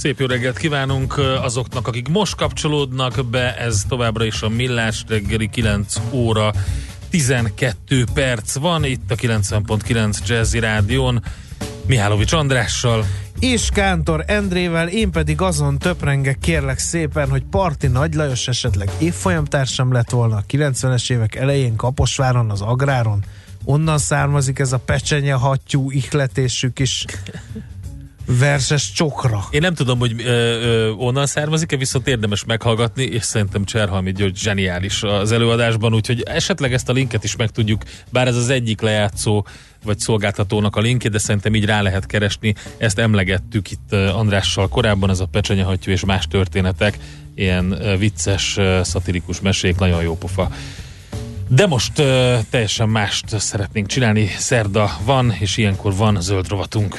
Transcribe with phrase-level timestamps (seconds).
[0.00, 5.48] Szép jó reggelt kívánunk azoknak, akik most kapcsolódnak be, ez továbbra is a Millás reggeli
[5.48, 6.52] 9 óra
[7.10, 11.22] 12 perc van, itt a 90.9 Jazzy Rádión,
[11.86, 13.04] Mihálovics Andrással.
[13.38, 19.92] És Kántor Endrével, én pedig azon töprengek kérlek szépen, hogy Parti Nagy Lajos esetleg évfolyamtársam
[19.92, 23.24] lett volna a 90-es évek elején Kaposváron, az Agráron.
[23.64, 27.04] Onnan származik ez a pecsenye hattyú ihletésük is
[28.38, 29.44] verses csokra.
[29.50, 34.36] Én nem tudom, hogy ö, ö, onnan származik-e, viszont érdemes meghallgatni, és szerintem Cserhalmi György
[34.36, 38.80] zseniális az előadásban, úgyhogy esetleg ezt a linket is meg tudjuk, bár ez az egyik
[38.80, 39.46] lejátszó
[39.84, 42.54] vagy szolgáltatónak a linkje, de szerintem így rá lehet keresni.
[42.78, 46.98] Ezt emlegettük itt Andrással korábban, ez a pecsenyehattyú és más történetek,
[47.34, 50.50] ilyen vicces, szatirikus mesék, nagyon jó pofa.
[51.48, 51.92] De most
[52.50, 54.26] teljesen mást szeretnénk csinálni.
[54.38, 56.98] Szerda van, és ilyenkor van zöld rovatunk.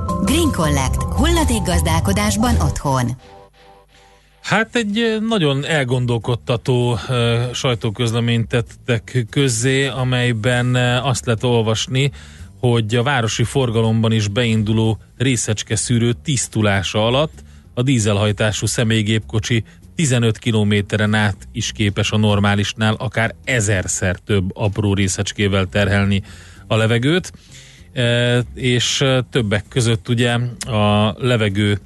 [0.31, 1.03] Green Collect.
[1.03, 3.11] Hulladék gazdálkodásban otthon.
[4.41, 12.11] Hát egy nagyon elgondolkodtató uh, sajtóközleményt tettek közzé, amelyben uh, azt lehet olvasni,
[12.59, 17.43] hogy a városi forgalomban is beinduló részecske szűrő tisztulása alatt
[17.73, 19.63] a dízelhajtású személygépkocsi
[19.95, 26.23] 15 kilométeren át is képes a normálisnál akár ezerszer több apró részecskével terhelni
[26.67, 27.31] a levegőt,
[28.53, 31.79] és többek között ugye a levegő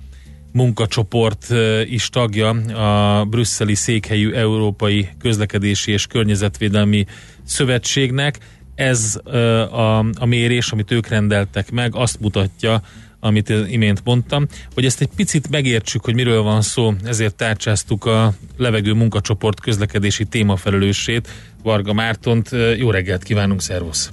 [0.52, 1.48] munkacsoport
[1.86, 7.06] is tagja a brüsszeli székhelyű Európai Közlekedési és Környezetvédelmi
[7.44, 8.38] Szövetségnek.
[8.76, 12.82] Ez a, a mérés, amit ők rendeltek meg, azt mutatja,
[13.20, 18.34] amit imént mondtam, hogy ezt egy picit megértsük, hogy miről van szó, ezért tárcsáztuk a
[18.58, 21.30] levegő munkacsoport közlekedési témafelelősét,
[21.64, 22.50] Varga Mártont.
[22.78, 24.12] Jó reggelt kívánunk, szervusz!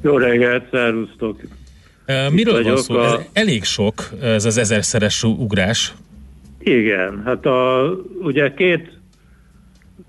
[0.00, 1.40] Jó reggelt, szervusztok!
[2.30, 2.94] Miről van szó?
[2.94, 3.04] A...
[3.04, 5.94] Ez elég sok, ez az ezerszeres ugrás.
[6.58, 7.90] Igen, hát a,
[8.22, 8.98] ugye két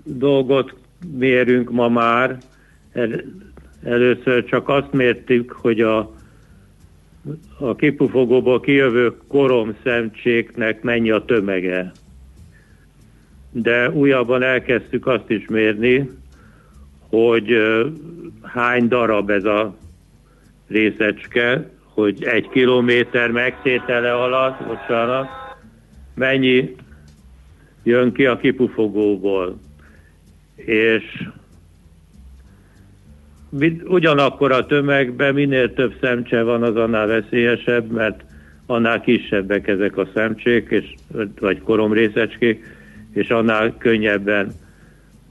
[0.04, 0.74] dolgot
[1.18, 2.38] mérünk ma már.
[2.92, 3.24] El,
[3.84, 6.14] először csak azt mértük, hogy a,
[7.58, 11.92] a kipufogóból kijövő koromszemcséknek mennyi a tömege.
[13.52, 16.10] De újabban elkezdtük azt is mérni,
[17.10, 17.56] hogy
[18.42, 19.76] hány darab ez a
[20.68, 25.28] részecske, hogy egy kilométer megtétele alatt, bocsánat,
[26.14, 26.74] mennyi
[27.82, 29.58] jön ki a kipufogóból.
[30.54, 31.04] És
[33.84, 38.24] ugyanakkor a tömegben minél több szemcse van, az annál veszélyesebb, mert
[38.66, 40.94] annál kisebbek ezek a szemcsék, és,
[41.40, 42.64] vagy koromrészecskék,
[43.12, 44.52] és annál könnyebben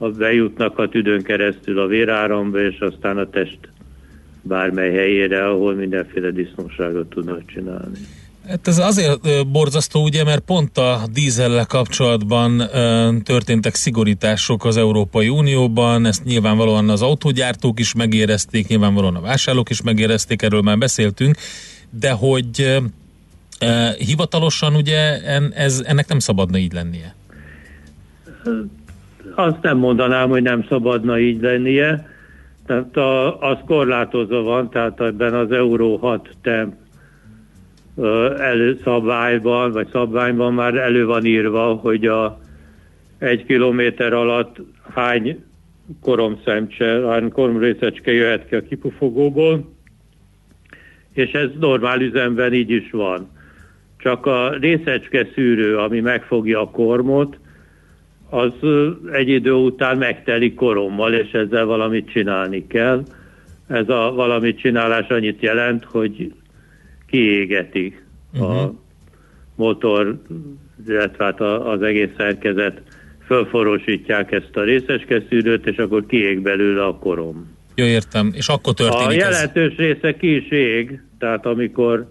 [0.08, 3.58] bejutnak a tüdőn keresztül a véráramba, és aztán a test
[4.42, 7.98] bármely helyére, ahol mindenféle disznóságot tudnak csinálni.
[8.48, 12.62] Hát ez azért borzasztó, ugye, mert pont a dízellel kapcsolatban
[13.22, 19.82] történtek szigorítások az Európai Unióban, ezt nyilvánvalóan az autógyártók is megérezték, nyilvánvalóan a vásárlók is
[19.82, 21.36] megérezték, erről már beszéltünk,
[21.90, 22.80] de hogy
[23.98, 27.14] hivatalosan ugye en, ez, ennek nem szabadna így lennie.
[29.34, 32.08] Azt nem mondanám, hogy nem szabadna így lennie,
[32.66, 36.74] tehát a, az korlátozva van, tehát ebben az Euró 6 temp
[38.38, 42.40] előszabályban, vagy szabványban már elő van írva, hogy a
[43.18, 44.56] egy kilométer alatt
[44.94, 45.44] hány
[46.02, 49.74] koromszemcse, hány koromrészecske jöhet ki a kipufogóból,
[51.12, 53.30] és ez normál üzemben így is van.
[53.96, 57.38] Csak a részecske szűrő, ami megfogja a kormot,
[58.30, 58.52] az
[59.12, 63.02] egy idő után megtelik korommal, és ezzel valamit csinálni kell.
[63.66, 66.32] Ez a valamit csinálás annyit jelent, hogy
[67.06, 67.98] kiégeti
[68.32, 68.50] uh-huh.
[68.50, 68.74] a mhm.
[69.54, 70.18] motor
[70.88, 72.82] illetve hát az egész szerkezet
[73.26, 77.58] fölforosítják ezt a részecskeszűrőt, és akkor kiég belőle a korom.
[77.74, 78.30] Jó, értem.
[78.34, 79.78] És akkor történik A jelentős ez.
[79.78, 82.08] része ki is ég, tehát amikor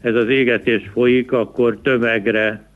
[0.00, 2.70] ez az égetés folyik, akkor tömegre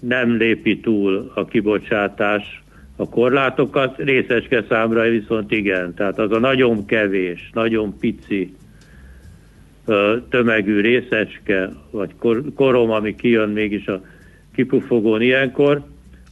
[0.00, 2.62] nem lépi túl a kibocsátás
[2.96, 5.94] a korlátokat, részecske számra viszont igen.
[5.94, 8.54] Tehát az a nagyon kevés, nagyon pici
[10.28, 12.10] tömegű részecske, vagy
[12.54, 14.00] korom, ami kijön mégis a
[14.54, 15.82] kipufogón ilyenkor,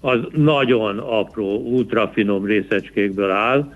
[0.00, 3.72] az nagyon apró, ultrafinom részecskékből áll,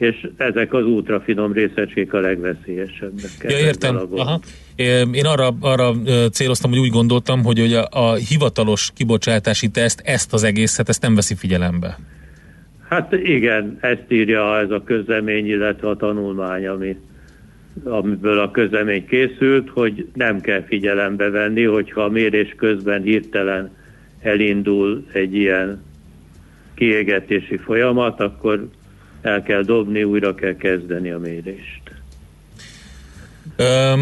[0.00, 3.30] és ezek az ultrafinom részecskék a legveszélyesebbek.
[3.42, 4.00] Ja, értem.
[4.10, 4.40] Aha.
[5.12, 5.92] Én arra, arra
[6.30, 11.14] céloztam, hogy úgy gondoltam, hogy ugye a hivatalos kibocsátási teszt ezt az egészet, ezt nem
[11.14, 11.98] veszi figyelembe.
[12.88, 16.96] Hát igen, ezt írja ez a közlemény, illetve a tanulmány, ami,
[17.84, 23.70] amiből a közlemény készült, hogy nem kell figyelembe venni, hogyha a mérés közben hirtelen
[24.22, 25.82] elindul egy ilyen
[26.74, 28.68] kiégetési folyamat, akkor
[29.22, 31.80] el kell dobni, újra kell kezdeni a mérést.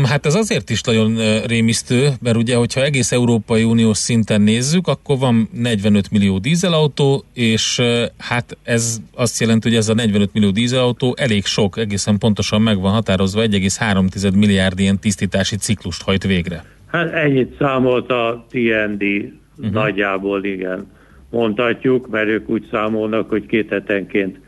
[0.04, 1.16] Hát ez azért is nagyon
[1.46, 7.82] rémisztő, mert ugye, hogyha egész Európai Uniós szinten nézzük, akkor van 45 millió dízelautó, és
[8.18, 12.80] hát ez azt jelenti, hogy ez a 45 millió dízelautó elég sok, egészen pontosan meg
[12.80, 16.64] van határozva, 1,3 milliárd ilyen tisztítási ciklust hajt végre.
[16.86, 19.72] Hát ennyit számolt a TND uh-huh.
[19.72, 20.86] nagyjából, igen.
[21.30, 24.38] Mondhatjuk, mert ők úgy számolnak, hogy két hetenként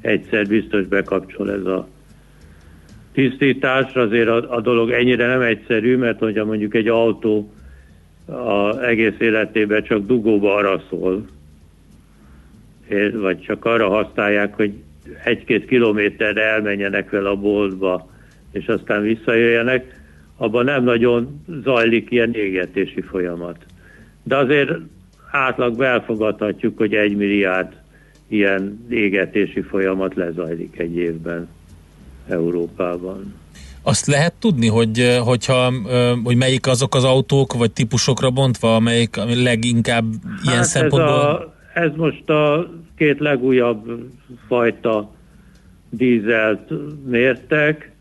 [0.00, 1.88] egyszer biztos bekapcsol ez a
[3.12, 3.94] tisztítás.
[3.94, 7.52] Azért a, a dolog ennyire nem egyszerű, mert hogyha mondjuk egy autó
[8.26, 11.24] a egész életében csak dugóba arra szól,
[13.12, 14.72] vagy csak arra használják, hogy
[15.24, 18.10] egy-két kilométerre elmenjenek vele a boltba,
[18.52, 20.00] és aztán visszajöjjenek,
[20.36, 23.56] abban nem nagyon zajlik ilyen égetési folyamat.
[24.22, 24.70] De azért
[25.30, 27.72] átlagban elfogadhatjuk, hogy egy milliárd
[28.28, 31.48] ilyen égetési folyamat lezajlik egy évben
[32.28, 33.34] Európában.
[33.82, 35.72] Azt lehet tudni, hogy, hogyha,
[36.24, 40.04] hogy melyik azok az autók, vagy típusokra bontva, amelyik leginkább
[40.44, 41.52] ilyen hát szempontból...
[41.74, 44.10] Ez, a, ez most a két legújabb
[44.46, 45.14] fajta
[45.90, 46.72] dízelt
[47.06, 47.92] mértek,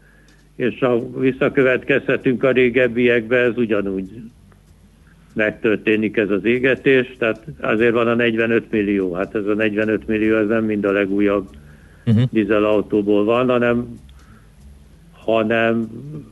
[0.56, 4.10] és ha visszakövetkezhetünk a régebbiekbe, ez ugyanúgy
[5.38, 9.14] megtörténik ez az égetés, tehát azért van a 45 millió.
[9.14, 11.48] Hát ez a 45 millió, ez nem mind a legújabb
[12.06, 12.24] uh-huh.
[12.32, 14.00] dízelautóból van, hanem
[15.28, 15.90] hanem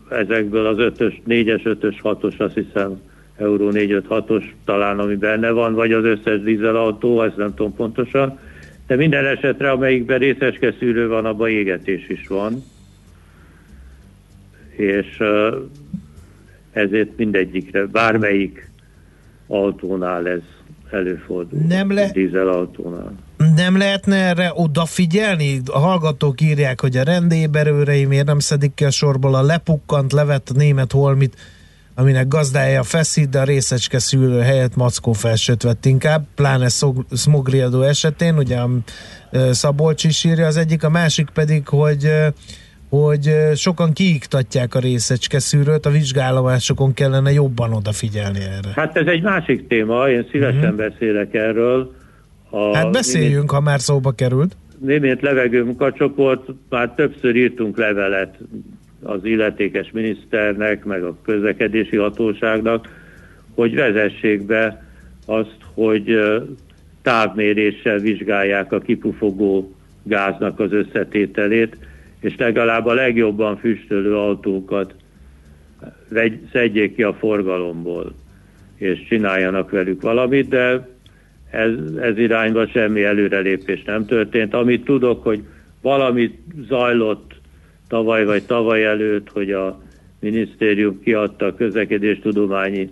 [0.10, 3.02] ezekből az 5-ös, 4-es, 5-ös, 6-os, azt hiszem
[3.38, 8.40] Euró 4-5-6-os talán, ami benne van, vagy az összes dízelautó, ezt nem tudom pontosan,
[8.88, 12.64] de minden esetre, amelyikben részeske szűrő van, abban égetés is van,
[14.70, 15.24] és
[16.72, 18.70] ezért mindegyikre, bármelyik
[19.48, 20.42] autónál ez
[20.92, 21.60] előfordul.
[21.68, 22.12] Nem le...
[22.12, 23.14] Dízelautónál.
[23.56, 25.62] Nem lehetne erre odafigyelni?
[25.66, 30.52] A hallgatók írják, hogy a rendéberőrei miért nem szedik ki a sorból a lepukkant, levett
[30.54, 31.36] német holmit,
[31.96, 36.68] aminek gazdája feszít, de a részecske szűrő helyett mackó felsőt vett inkább, pláne
[37.16, 38.60] smogriadó esetén, ugye
[39.52, 42.12] Szabolcs is írja az egyik, a másik pedig, hogy
[43.04, 48.70] hogy sokan kiiktatják a részecske szűrőt, a vizsgálomásokon kellene jobban odafigyelni erre.
[48.76, 50.76] Hát ez egy másik téma, én szívesen uh-huh.
[50.76, 51.96] beszélek erről.
[52.50, 54.58] A hát beszéljünk, német, ha már szóba került.
[54.80, 58.38] Német levegőmunkacsoport, már többször írtunk levelet
[59.04, 62.90] az illetékes miniszternek, meg a közlekedési hatóságnak,
[63.56, 64.86] hogy vezessék be
[65.26, 66.20] azt, hogy
[67.02, 71.78] távméréssel vizsgálják a kipufogó gáznak az összetételét,
[72.26, 74.96] és legalább a legjobban füstölő autókat
[76.10, 78.14] vegy, szedjék ki a forgalomból,
[78.76, 80.88] és csináljanak velük valamit, de
[81.52, 84.54] ez, ez irányba semmi előrelépés nem történt.
[84.54, 85.44] Amit tudok, hogy
[85.82, 87.34] valamit zajlott
[87.88, 89.82] tavaly vagy tavaly előtt, hogy a
[90.20, 92.90] minisztérium kiadta a közlekedéstudományi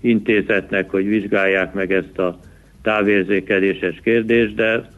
[0.00, 2.38] intézetnek, hogy vizsgálják meg ezt a
[2.82, 4.88] távérzékeléses kérdést, de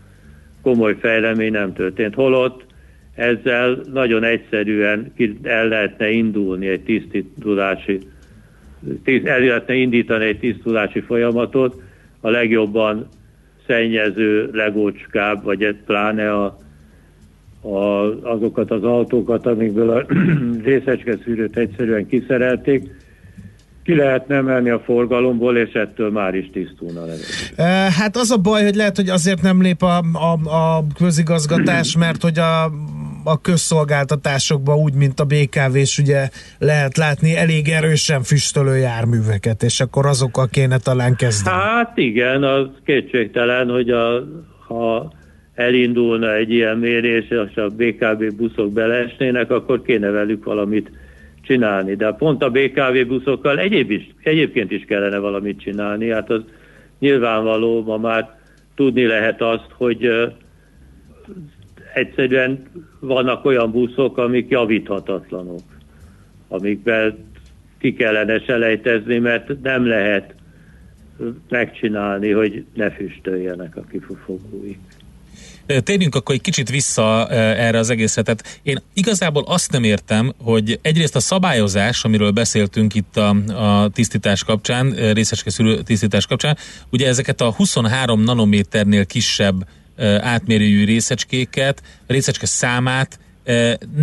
[0.63, 2.15] komoly fejlemény nem történt.
[2.15, 2.64] Holott
[3.15, 7.99] ezzel nagyon egyszerűen el lehetne indulni egy tisztítulási,
[9.25, 11.83] el lehetne indítani egy tisztulási folyamatot,
[12.21, 13.09] a legjobban
[13.67, 16.59] szennyező, legócskább, vagy pláne a,
[17.61, 20.07] a, azokat az autókat, amikből a
[20.65, 22.91] részecske szűrőt egyszerűen kiszerelték,
[23.85, 27.23] ki lehetne emelni a forgalomból, és ettől már is tisztulna levegő.
[27.99, 32.23] Hát az a baj, hogy lehet, hogy azért nem lép a, a, a közigazgatás, mert
[32.23, 32.71] hogy a
[33.25, 36.29] a közszolgáltatásokban úgy, mint a BKV, és ugye
[36.59, 41.57] lehet látni elég erősen füstölő járműveket, és akkor azokkal kéne talán kezdeni.
[41.57, 44.25] Hát igen, az kétségtelen, hogy a,
[44.67, 45.13] ha
[45.55, 50.91] elindulna egy ilyen mérés, és a BKV buszok beleesnének, akkor kéne velük valamit
[51.43, 51.95] csinálni.
[51.95, 56.11] De pont a BKV buszokkal egyéb is, egyébként is kellene valamit csinálni.
[56.11, 56.43] Hát az
[56.99, 58.39] nyilvánvaló, ma már
[58.75, 60.09] tudni lehet azt, hogy
[61.95, 62.63] egyszerűen
[63.01, 65.63] vannak olyan buszok, amik javíthatatlanok,
[66.49, 67.19] amikben
[67.79, 70.35] ki kellene selejtezni, mert nem lehet
[71.49, 74.79] megcsinálni, hogy ne füstöljenek a kifufogóik.
[75.67, 78.23] Térjünk akkor egy kicsit vissza erre az egészre.
[78.23, 83.89] Tehát én igazából azt nem értem, hogy egyrészt a szabályozás, amiről beszéltünk itt a, a
[83.89, 85.51] tisztítás kapcsán, részecske
[85.85, 86.57] tisztítás kapcsán,
[86.91, 89.67] ugye ezeket a 23 nanométernél kisebb
[90.21, 93.19] átmérőjű részecskéket, részecske számát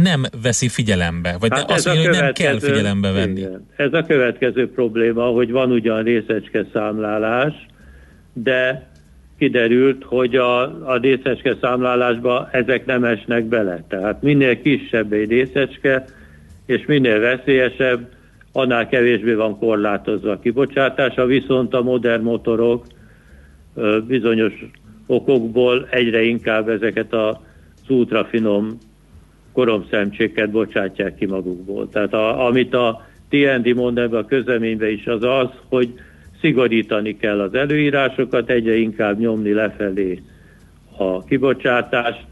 [0.04, 3.40] nem veszi figyelembe, vagy hát azt mondja, hogy nem kell figyelembe venni.
[3.40, 3.68] Igen.
[3.76, 7.54] Ez a következő probléma, hogy van ugyan részecske számlálás,
[8.34, 8.90] de
[9.38, 13.84] kiderült, hogy a, a részecske számlálásba ezek nem esnek bele.
[13.88, 16.06] Tehát minél kisebb egy részecske,
[16.66, 18.10] és minél veszélyesebb,
[18.52, 22.86] annál kevésbé van korlátozva a kibocsátása, viszont a modern motorok
[24.08, 24.54] bizonyos
[25.12, 27.36] okokból egyre inkább ezeket az
[27.89, 28.77] ultrafinom
[29.53, 31.89] koromszemcséket bocsátják ki magukból.
[31.89, 35.94] Tehát a, amit a TND mond ebbe a közleménybe is az az, hogy
[36.41, 40.22] szigorítani kell az előírásokat, egyre inkább nyomni lefelé
[40.98, 42.25] a kibocsátást,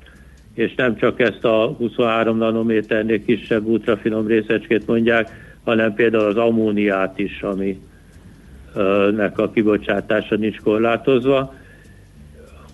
[0.54, 5.30] és nem csak ezt a 23 nanométernél kisebb ultrafinom részecskét mondják,
[5.64, 7.80] hanem például az ammóniát is, ami
[9.16, 11.54] nek a kibocsátása nincs korlátozva,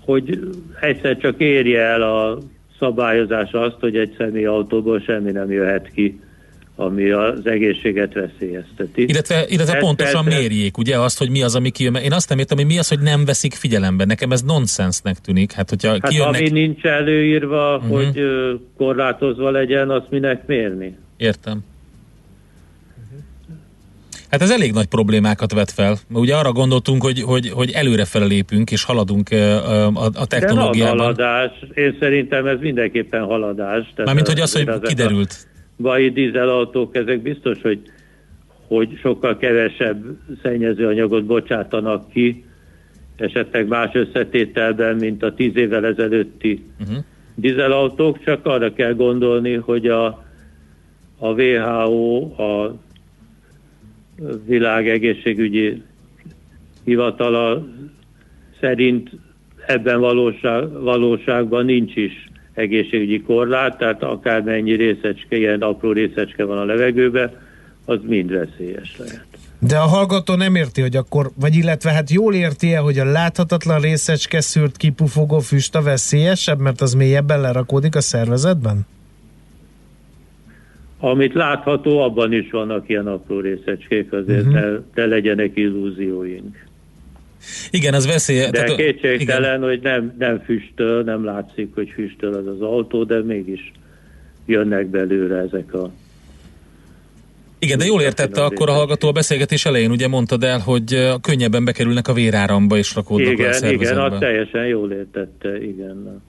[0.06, 0.40] hogy
[0.82, 2.38] egyszer csak érje el a
[2.80, 6.20] szabályozás azt, hogy egy személyautóból semmi nem jöhet ki
[6.76, 9.08] ami az egészséget veszélyezteti.
[9.08, 11.96] Illetve, illetve pontosan persze, mérjék, ugye azt, hogy mi az, ami kijön.
[11.96, 14.06] Én azt nem értem, hogy mi az, hogy nem veszik figyelembe.
[14.06, 15.52] Nekem ez nonsensnek tűnik.
[15.52, 16.42] Hát, hogyha hát kijönnek...
[16.42, 17.96] ami nincs előírva, uh-huh.
[17.96, 18.22] hogy
[18.78, 20.98] korlátozva legyen, azt minek mérni?
[21.18, 21.64] Értem.
[24.36, 25.98] Hát ez elég nagy problémákat vet fel.
[26.14, 30.98] Ugye arra gondoltunk, hogy, hogy, hogy előre lépünk és haladunk a, a technológiában.
[30.98, 31.52] De haladás.
[31.74, 33.94] Én szerintem ez mindenképpen haladás.
[33.96, 37.82] Mármint, hogy az, hogy az kiderült bai dízelautók, ezek biztos, hogy,
[38.68, 40.04] hogy sokkal kevesebb
[40.42, 42.46] szennyezőanyagot bocsátanak ki,
[43.18, 46.98] esetleg más összetételben, mint a tíz évvel ezelőtti uh-huh.
[47.36, 50.06] dízelautók, csak arra kell gondolni, hogy a,
[51.18, 52.84] a WHO, a
[54.46, 55.82] világ egészségügyi
[56.84, 57.68] hivatala
[58.60, 59.10] szerint
[59.68, 66.64] ebben valóság, valóságban nincs is egészségügyi korlát, tehát akármennyi részecske, ilyen apró részecske van a
[66.64, 67.32] levegőben,
[67.86, 69.26] az mind veszélyes lehet.
[69.60, 73.06] De a hallgató nem érti, hogy akkor, vagy illetve hát jól érti -e, hogy a
[73.06, 78.86] láthatatlan részecske szűrt kipufogó füst a veszélyesebb, mert az mélyebben lerakódik a szervezetben?
[81.10, 84.54] Amit látható, abban is vannak ilyen apró részecskék, azért uh-huh.
[84.54, 86.66] ne, ne legyenek illúzióink.
[87.70, 88.40] Igen, az veszély.
[88.40, 89.70] De tehát, kétségtelen, igen.
[89.70, 93.72] hogy nem, nem füstöl, nem látszik, hogy füstöl az az autó, de mégis
[94.46, 95.92] jönnek belőle ezek a
[97.60, 101.66] igen, de jól értette akkor a hallgató a beszélgetés elején, ugye mondtad el, hogy könnyebben
[101.66, 106.22] bekerülnek a véráramba és rakódnak igen, a Igen, igen, teljesen jól értette, igen.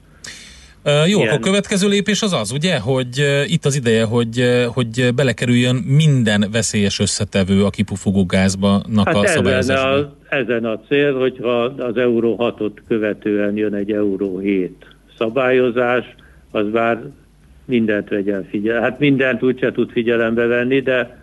[0.87, 1.35] Jó, Ilyen.
[1.35, 3.09] a következő lépés az az, ugye, hogy
[3.47, 10.17] itt az ideje, hogy, hogy belekerüljön minden veszélyes összetevő a kipufogó gázba hát a szabályozásba.
[10.29, 14.87] Ezen a, cél, hogyha az Euró 6-ot követően jön egy Euró 7
[15.19, 16.05] szabályozás,
[16.51, 17.03] az már
[17.65, 18.81] mindent vegyen figyel.
[18.81, 21.19] Hát mindent úgyse tud figyelembe venni, de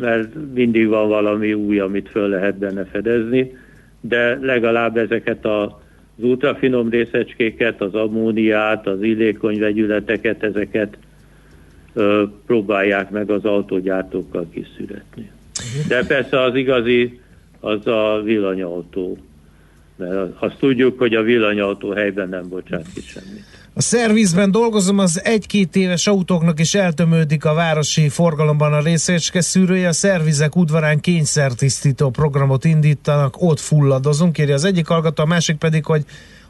[0.00, 3.56] mert mindig van valami új, amit föl lehet benne fedezni,
[4.00, 5.82] de legalább ezeket a
[6.16, 10.96] az ultrafinom részecskéket, az ammóniát, az illékony vegyületeket, ezeket
[11.92, 15.30] ö, próbálják meg az autógyártókkal kiszületni.
[15.88, 17.20] De persze az igazi,
[17.60, 19.18] az a villanyautó.
[19.96, 23.63] Mert azt tudjuk, hogy a villanyautó helyben nem bocsát ki semmit.
[23.76, 29.88] A szervizben dolgozom, az egy-két éves autóknak is eltömődik a városi forgalomban a részecske szűrője.
[29.88, 35.84] A szervizek udvarán kényszertisztító programot indítanak, ott fulladozunk, írja az egyik hallgató, a másik pedig,
[35.84, 36.04] hogy,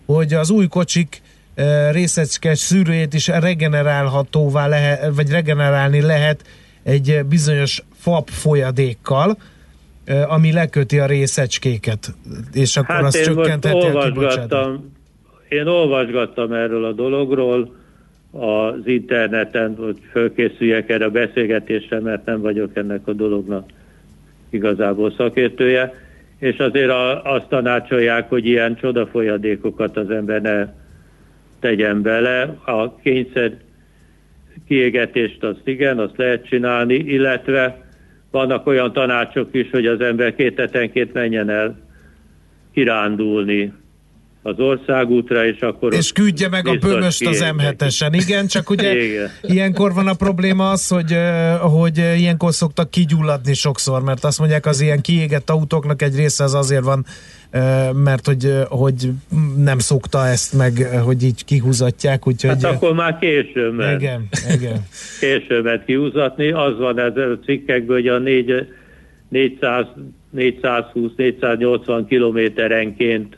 [0.07, 1.23] hogy az új kocsik
[1.55, 6.43] e, részecske szűrőjét is regenerálhatóvá lehet, vagy regenerálni lehet
[6.83, 9.39] egy bizonyos fab folyadékkal,
[10.05, 12.15] e, ami leköti a részecskéket,
[12.53, 14.81] és akkor hát azt csökkentheti a kibocsátást
[15.55, 17.75] én olvasgattam erről a dologról,
[18.31, 23.71] az interneten, hogy fölkészüljek erre a beszélgetésre, mert nem vagyok ennek a dolognak
[24.51, 25.95] igazából szakértője,
[26.39, 30.69] és azért a, azt tanácsolják, hogy ilyen csodafolyadékokat az ember ne
[31.61, 32.57] tegyen bele.
[32.65, 33.53] A kényszer
[34.69, 37.83] kiégetést azt igen, azt lehet csinálni, illetve
[38.31, 41.77] vannak olyan tanácsok is, hogy az ember két menjen el
[42.73, 43.73] kirándulni
[44.47, 45.95] az országútra, és akkor...
[45.95, 49.31] És küldje meg a bömöst az M7-esen, igen, csak ugye igen.
[49.43, 51.17] ilyenkor van a probléma az, hogy,
[51.61, 56.55] hogy ilyenkor szoktak kigyulladni sokszor, mert azt mondják, az ilyen kiégett autóknak egy része az
[56.55, 57.05] azért van,
[58.05, 59.11] mert hogy, hogy
[59.57, 62.51] nem szokta ezt meg, hogy így kihúzatják, úgyhogy...
[62.51, 64.01] Hát akkor már késő ment.
[64.01, 64.87] Igen, igen.
[65.21, 68.53] Késő ment kihúzatni, az van ez a cikkekből, hogy a 4,
[69.29, 69.87] 400
[70.37, 73.37] 420-480 kilométerenként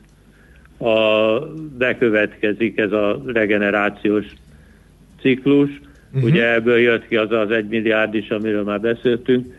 [0.78, 1.38] a,
[1.78, 4.26] bekövetkezik ez a regenerációs
[5.20, 5.70] ciklus.
[6.12, 6.30] Uh-huh.
[6.30, 9.54] Ugye ebből jött ki az az egy milliárd is, amiről már beszéltünk.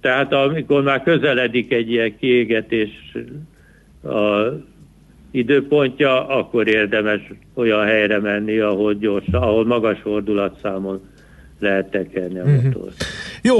[0.00, 3.12] Tehát amikor már közeledik egy ilyen kiégetés
[4.04, 4.48] a
[5.30, 7.20] időpontja, akkor érdemes
[7.54, 11.00] olyan helyre menni, ahol gyors, ahol magas fordulatszámon
[11.58, 12.62] lehet tekerni a uh-huh.
[12.62, 13.04] motort.
[13.42, 13.56] Jó,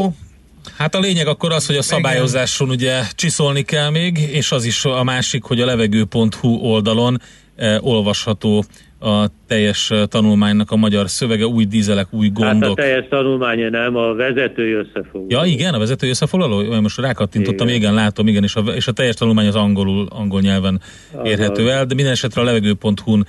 [0.77, 4.85] Hát a lényeg akkor az, hogy a szabályozáson ugye csiszolni kell még, és az is
[4.85, 7.21] a másik, hogy a levegő.hu oldalon
[7.57, 8.65] eh, olvasható
[9.01, 12.63] a teljes eh, tanulmánynak a magyar szövege, új dízelek, új gondok.
[12.63, 15.27] Hát a teljes tanulmánya nem, a vezetői összefoglaló.
[15.29, 16.81] Ja igen, a vezetői összefoglaló?
[16.81, 20.41] Most rákattintottam, igen, igen látom, igen, és a, és a teljes tanulmány az angolul, angol
[20.41, 20.81] nyelven
[21.25, 23.27] érhető el, de minden esetre a levegő.hu-n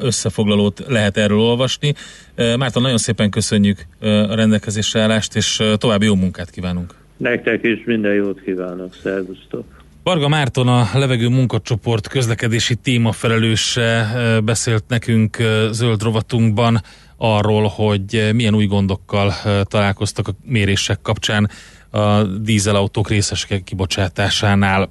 [0.00, 1.94] összefoglalót lehet erről olvasni.
[2.36, 6.94] Márton, nagyon szépen köszönjük a rendelkezésre állást, és további jó munkát kívánunk.
[7.16, 9.64] Nektek is minden jót kívánok, szervusztok!
[10.02, 14.08] Varga Márton, a levegő munkacsoport közlekedési témafelelőse
[14.44, 15.36] beszélt nekünk
[15.70, 16.80] zöld rovatunkban
[17.16, 21.50] arról, hogy milyen új gondokkal találkoztak a mérések kapcsán
[21.90, 24.90] a dízelautók részes kibocsátásánál.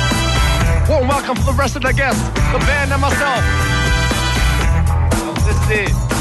[0.89, 3.43] Warm welcome for the rest of the guests, the band and myself.
[5.45, 6.20] This is it.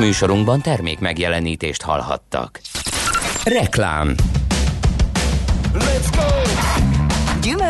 [0.00, 2.60] Műsorunkban termék megjelenítést hallhattak.
[3.44, 4.14] Reklám
[5.74, 6.22] Let's go!
[7.42, 7.69] Gyümölcs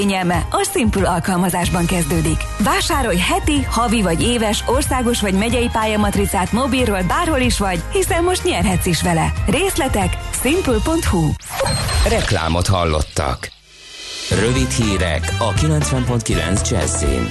[0.01, 2.43] kényelme a Simple alkalmazásban kezdődik.
[2.63, 8.43] Vásárolj heti, havi vagy éves, országos vagy megyei pályamatricát mobilról bárhol is vagy, hiszen most
[8.43, 9.33] nyerhetsz is vele.
[9.47, 11.31] Részletek simple.hu
[12.09, 13.51] Reklámot hallottak.
[14.29, 17.27] Rövid hírek a 90.9 Jazzin.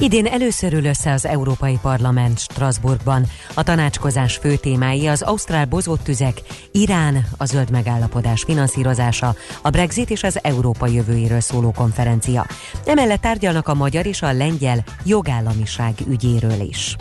[0.00, 3.26] Idén először ül össze az Európai Parlament Strasbourgban.
[3.54, 10.22] A tanácskozás fő témái az ausztrál bozóttüzek, Irán, a zöld megállapodás finanszírozása, a Brexit és
[10.22, 12.46] az Európa jövőjéről szóló konferencia.
[12.84, 16.96] Emellett tárgyalnak a magyar és a lengyel jogállamiság ügyéről is.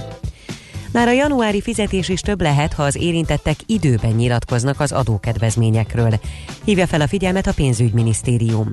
[0.91, 6.19] Már a januári fizetés is több lehet, ha az érintettek időben nyilatkoznak az adókedvezményekről.
[6.63, 8.69] Hívja fel a figyelmet a pénzügyminisztérium.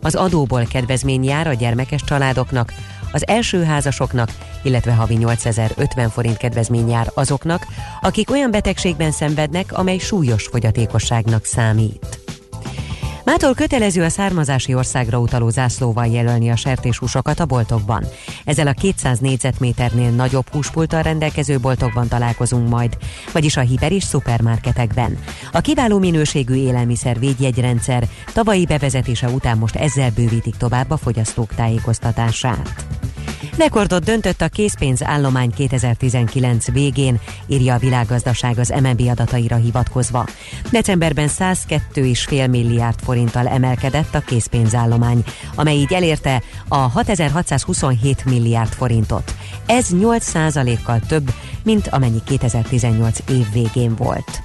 [0.00, 2.72] Az adóból kedvezmény jár a gyermekes családoknak,
[3.12, 4.28] az első házasoknak,
[4.62, 7.66] illetve havi 8050 forint kedvezmény jár azoknak,
[8.00, 12.25] akik olyan betegségben szenvednek, amely súlyos fogyatékosságnak számít.
[13.26, 18.04] Mától kötelező a származási országra utaló zászlóval jelölni a sertéshúsokat a boltokban.
[18.44, 22.96] Ezzel a 200 négyzetméternél nagyobb húspulttal rendelkező boltokban találkozunk majd,
[23.32, 25.18] vagyis a hiper és szupermarketekben.
[25.52, 32.86] A kiváló minőségű élelmiszer védjegyrendszer tavalyi bevezetése után most ezzel bővítik tovább a fogyasztók tájékoztatását.
[33.58, 40.26] Rekordot döntött a készpénz állomány 2019 végén, írja a világgazdaság az MNB adataira hivatkozva.
[40.70, 49.34] Decemberben 102,5 milliárd forinttal emelkedett a készpénzállomány, amely így elérte a 6627 milliárd forintot.
[49.66, 51.30] Ez 8%-kal több,
[51.64, 54.42] mint amennyi 2018 év végén volt.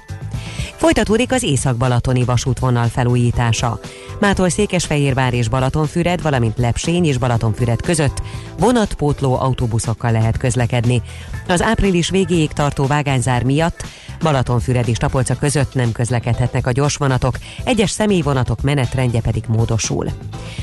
[0.76, 3.80] Folytatódik az Észak-Balatoni vasútvonal felújítása.
[4.22, 8.22] Mától Székesfehérvár és Balatonfüred, valamint Lepsény és Balatonfüred között
[8.58, 11.02] vonatpótló autóbuszokkal lehet közlekedni.
[11.48, 13.84] Az április végéig tartó vágányzár miatt
[14.22, 20.06] Balatonfüred és Tapolca között nem közlekedhetnek a gyorsvonatok, egyes személyvonatok menetrendje pedig módosul.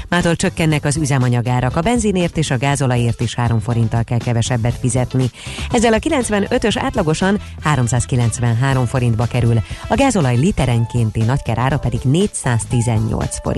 [0.09, 5.31] Mától csökkennek az üzemanyagárak, a benzinért és a gázolajért is 3 forinttal kell kevesebbet fizetni.
[5.71, 13.48] Ezzel a 95-ös átlagosan 393 forintba kerül, a gázolaj literenkénti nagykerára pedig 418 forint.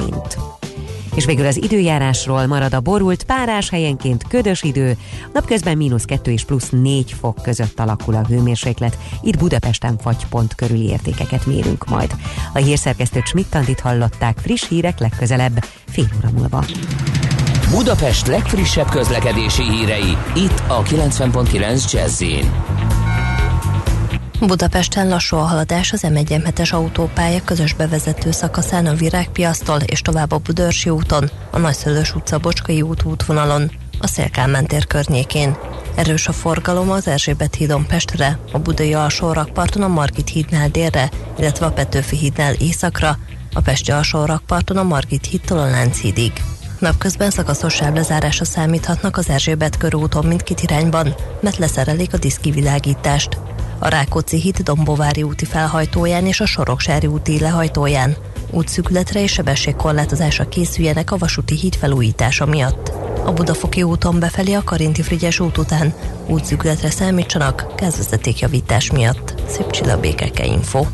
[1.15, 4.97] És végül az időjárásról marad a borult, párás helyenként ködös idő,
[5.34, 10.89] napközben mínusz 2 és plusz 4 fok között alakul a hőmérséklet, itt Budapesten fagypont körüli
[10.89, 12.15] értékeket mérünk majd.
[12.54, 16.65] A hírszerkesztő Schmidt-Tandit hallották, friss hírek legközelebb, fél óra múlva.
[17.69, 22.23] Budapest legfrissebb közlekedési hírei, itt a 90.9 jazz
[24.47, 30.38] Budapesten lassú a haladás az M1 autópálya közös bevezető szakaszán a Virágpiasztól és tovább a
[30.38, 35.58] Budörsi úton, a Nagyszülős utca Bocskai út útvonalon, a Szélkálmán tér környékén.
[35.95, 41.10] Erős a forgalom az Erzsébet hídon Pestre, a Budai alsó rakparton a Margit hídnál délre,
[41.38, 43.17] illetve a Petőfi hídnál északra,
[43.54, 46.32] a Pesti alsó rakparton a Margit hídtól a Lánchídig.
[46.80, 53.38] Napközben szakaszos sávlezárásra számíthatnak az Erzsébet körúton mindkét irányban, mert leszerelik a diszkivilágítást.
[53.83, 58.15] A Rákóczi híd Dombovári úti felhajtóján és a Soroksári úti lehajtóján
[58.51, 62.91] útszükletre és sebességkorlátozásra készüljenek a vasúti híd felújítása miatt.
[63.25, 65.93] A Budafoki úton befelé a Karinti Frigyes út után
[66.27, 69.33] útszükletre számítsanak gázvezetékjavítás miatt.
[69.47, 70.85] Szép csillabékeke info.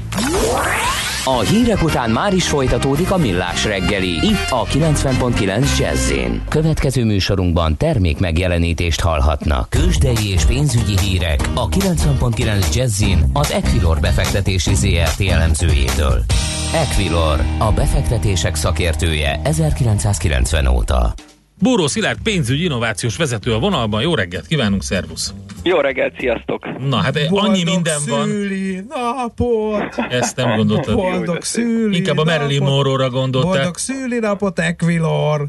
[1.29, 6.11] A hírek után már is folytatódik a millás reggeli, itt a 90.9 jazz
[6.49, 9.69] Következő műsorunkban termék megjelenítést hallhatnak.
[9.69, 16.23] Kősdei és pénzügyi hírek a 90.9 jazz az Equilor befektetési ZRT elemzőjétől.
[16.73, 21.13] Equilor, a befektetések szakértője 1990 óta.
[21.59, 24.01] Búró Szilárd pénzügyi innovációs vezető a vonalban.
[24.01, 25.33] Jó reggelt, kívánunk, szervusz!
[25.63, 26.79] Jó reggelt, sziasztok!
[26.79, 28.27] Na hát Boldog annyi minden van.
[28.27, 29.95] szüli napot!
[30.09, 30.95] Ezt nem gondoltad.
[30.95, 32.73] Boldog szüli Inkább a Marilyn napot.
[32.73, 33.51] Monroe-ra gondoltál.
[33.53, 35.47] Boldog szüli napot, Equilor!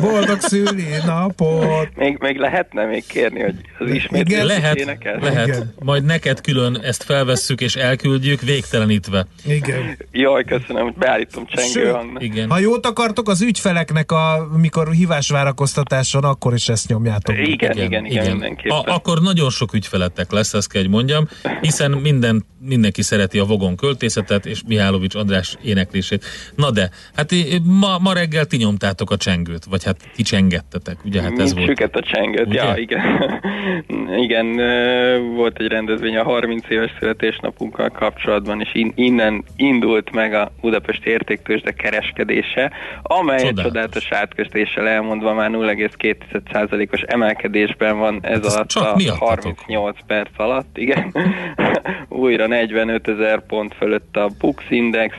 [0.00, 1.96] Boldog szülinapot!
[1.96, 5.18] Még, még lehetne még kérni, hogy az ismétlés Lehet, énekel?
[5.18, 5.46] lehet.
[5.46, 5.74] Igen.
[5.78, 9.26] Majd neked külön ezt felvesszük és elküldjük végtelenítve.
[9.46, 9.98] Igen.
[10.12, 11.96] Jaj, köszönöm, hogy beállítom csengő.
[12.18, 12.50] Igen.
[12.50, 17.36] Ha jót akartok, az ügyfeleknek, a, mikor hívásvárakoztatáson, akkor is ezt nyomjátok.
[17.38, 18.78] Igen, igen, igen, mindenképpen.
[18.78, 21.28] A, akkor nagyon sok ügyfeletek lesz, ezt kell, hogy mondjam,
[21.60, 26.24] hiszen minden, mindenki szereti a Vogon költészetet és Mihálovics András éneklését.
[26.54, 27.32] Na de, hát
[27.62, 31.22] ma, ma reggel ti nyomtátok a csengőt, vagy hát ti csengettetek, ugye?
[31.22, 31.66] Hát ez volt.
[31.66, 32.62] Süket a csengőt, Ugye?
[32.64, 33.02] ja, igen.
[34.24, 34.56] igen,
[35.34, 41.10] volt egy rendezvény a 30 éves születésnapunkkal kapcsolatban, és in, innen indult meg a Budapesti
[41.10, 42.72] értéktősde kereskedése,
[43.02, 43.62] amely Csodálatos.
[43.64, 49.28] csodálatos átköstéssel elmondva már 0,2%-os emelkedésben van ez Hát alatt a miattatok.
[49.28, 51.12] 38 perc alatt, igen.
[52.08, 55.16] Újra 45 ezer pont fölött a Bux Index,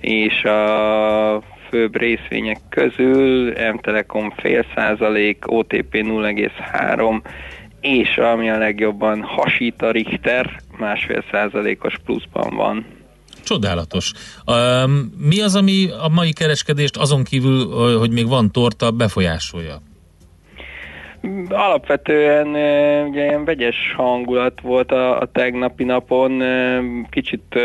[0.00, 1.42] és a
[1.76, 7.22] főbb részvények közül M-Telekom fél százalék, OTP 0,3
[7.80, 12.86] és ami a legjobban hasít a Richter, másfél százalékos pluszban van.
[13.44, 14.12] Csodálatos.
[15.18, 19.82] Mi az, ami a mai kereskedést azon kívül, hogy még van torta, befolyásolja?
[21.48, 22.46] Alapvetően
[23.08, 26.42] ugye ilyen vegyes hangulat volt a, a tegnapi napon,
[27.10, 27.58] kicsit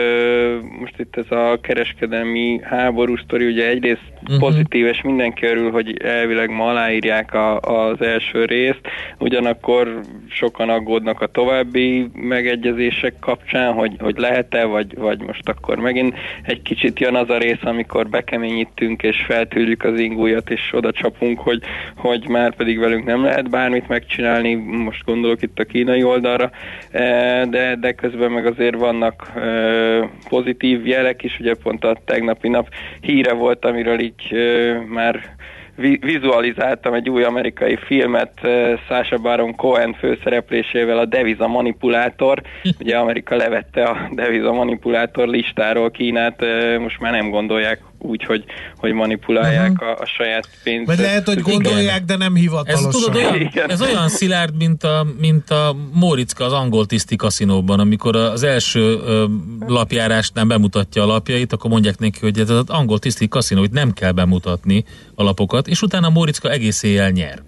[0.80, 4.40] most itt ez a kereskedelmi háború sztori, ugye egyrészt Mhm.
[4.40, 8.82] pozitív, és mindenki örül, hogy elvileg ma aláírják a, az első részt,
[9.18, 16.16] ugyanakkor sokan aggódnak a további megegyezések kapcsán, hogy, hogy lehet-e, vagy, vagy most akkor megint
[16.44, 21.40] egy kicsit jön az a rész, amikor bekeményítünk, és feltűrjük az ingújat, és oda csapunk,
[21.40, 21.62] hogy,
[21.96, 26.52] hogy már pedig velünk nem lehet bármit megcsinálni, most gondolok itt a kínai oldalra,
[26.92, 32.50] eh, de, de közben meg azért vannak eh, pozitív jelek is, ugye pont a tegnapi
[32.50, 32.70] nap
[33.02, 35.36] híre volt, amiről így eh, már
[35.76, 38.34] vi- vizualizáltam egy új amerikai filmet
[38.88, 42.41] Sasha Baron Cohen főszereplésével a deviza manipulátor.
[42.80, 46.43] Ugye Amerika levette a deviza manipulátor listáról Kínát,
[46.80, 48.44] most már nem gondolják úgy, hogy,
[48.78, 50.86] hogy manipulálják a, a saját pénzt.
[50.86, 52.92] Vagy lehet, hogy gondolják, de nem Ez, hivatalosan.
[52.92, 58.16] tudod, olyan, ez olyan szilárd, mint a, mint a Móriczka az angol tiszti kaszinóban, amikor
[58.16, 59.26] az első ö,
[59.68, 63.94] lapjárásnál bemutatja a lapjait, akkor mondják neki, hogy ez az angol tiszti kaszinó, hogy nem
[63.94, 64.86] kell bemutatni
[65.16, 67.42] a lapokat, és utána Móriczka egész éjjel nyer.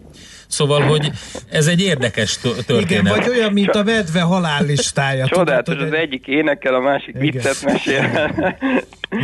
[0.54, 1.12] Szóval, hogy
[1.50, 2.92] ez egy érdekes tö- történet.
[2.92, 5.26] Igen, vagy olyan, mint a medve halállistája.
[5.26, 7.20] Csodálatos, Tudod, az hogy egyik énekel, a másik Igen.
[7.22, 8.32] viccet mesél.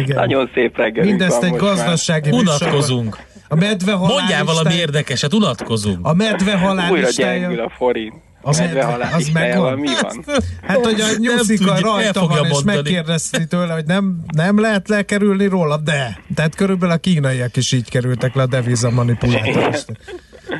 [0.01, 0.15] Igen.
[0.15, 3.17] Nagyon szép reggelünk Mindezt egy gazdasági Unatkozunk.
[3.47, 6.05] A medve Mondjál valami érdekeset, unatkozunk.
[6.07, 7.39] A medve Újra halállistája.
[7.39, 8.13] gyengül a forint.
[8.41, 9.77] Az, Medve az megvan.
[9.79, 10.25] mi van?
[10.67, 12.75] Hát, hogy a nyuszika rajta van, és mondani.
[12.75, 16.19] megkérdezti tőle, hogy nem, nem lehet lekerülni róla, de.
[16.35, 19.97] Tehát körülbelül a kínaiak is így kerültek le a deviza manipulátorosnak.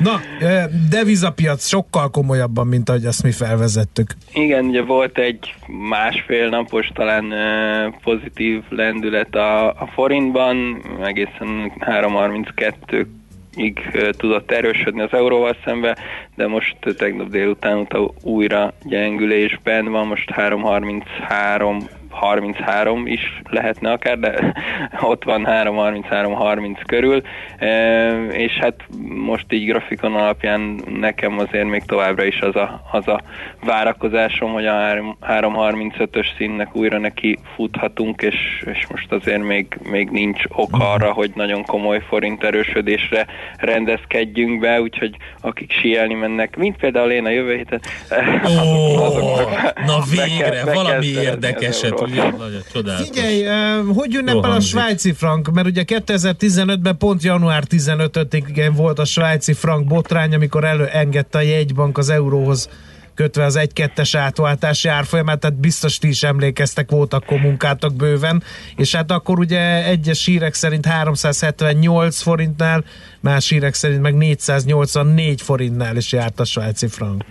[0.02, 0.20] Na,
[0.90, 4.14] devizapiac sokkal komolyabban, mint ahogy azt mi felvezettük.
[4.32, 5.54] Igen, ugye volt egy
[5.88, 7.24] másfél napos talán
[8.02, 13.06] pozitív lendület a, a forintban, egészen 3.32
[13.54, 13.80] ig
[14.16, 15.96] tudott erősödni az euróval szembe,
[16.34, 24.52] de most tegnap délután óta újra gyengülésben van, most 3.33 33 is lehetne akár, de
[25.00, 27.22] ott van 3-33-30 körül,
[28.32, 28.74] és hát
[29.14, 33.20] most így grafikon alapján nekem azért még továbbra is az a, az a
[33.64, 40.42] várakozásom, hogy a 3.35-ös színnek újra neki futhatunk, és, és most azért még, még nincs
[40.48, 47.10] ok arra, hogy nagyon komoly forint erősödésre rendezkedjünk be, úgyhogy akik sielni mennek, mint például
[47.10, 47.80] én a jövő héten,
[48.44, 51.99] Ó, azoknak na be kell- végre, be valami érdekeset.
[52.00, 52.30] Ugye?
[52.30, 53.06] Nagyon csodálatos.
[53.06, 53.44] Figyelj,
[53.94, 55.50] hogy ünnepel Jó a svájci frank?
[55.52, 61.98] Mert ugye 2015-ben pont január 15-ig volt a svájci frank botrány, amikor előengedte a jegybank
[61.98, 62.68] az euróhoz
[63.14, 68.42] kötve az 1-2-es átváltási árfolyamát, tehát biztos ti is emlékeztek, volt akkor munkátok bőven,
[68.76, 72.84] és hát akkor ugye egyes hírek szerint 378 forintnál,
[73.20, 77.24] más hírek szerint meg 484 forintnál is járt a svájci frank.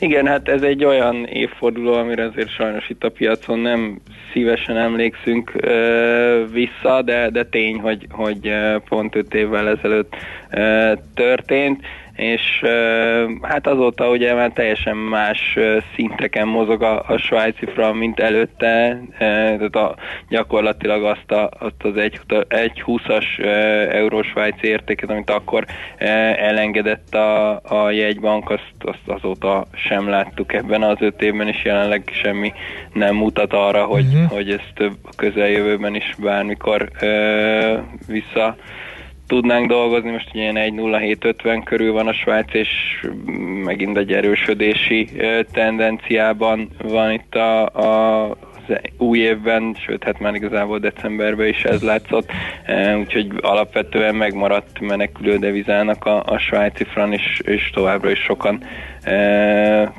[0.00, 3.98] Igen, hát ez egy olyan évforduló, amire azért sajnos itt a piacon nem
[4.32, 8.52] szívesen emlékszünk ö, vissza, de, de tény, hogy, hogy
[8.88, 10.16] pont öt évvel ezelőtt
[10.50, 11.82] ö, történt,
[12.18, 12.62] és
[13.42, 15.58] hát azóta ugye már teljesen más
[15.94, 19.96] szinteken mozog a, a svájci frank, mint előtte, tehát a,
[20.28, 23.24] gyakorlatilag azt, a, azt az 1,20-as
[23.92, 25.64] euró svájci értéket, amit akkor
[26.36, 32.02] elengedett a, a jegybank, azt, azt azóta sem láttuk ebben az öt évben, és jelenleg
[32.12, 32.52] semmi
[32.92, 34.30] nem mutat arra, hogy, uh-huh.
[34.30, 36.90] hogy ez több a közeljövőben is bármikor
[38.06, 38.56] vissza
[39.28, 42.68] tudnánk dolgozni, most ugye ilyen 1.07.50 körül van a Svájc, és
[43.64, 45.08] megint egy erősödési
[45.52, 48.36] tendenciában van itt a, a
[48.98, 52.30] új évben, sőt, hát már igazából decemberben is ez látszott,
[52.98, 58.64] úgyhogy alapvetően megmaradt menekülő devizának a, a svájci fran, és, és továbbra is sokan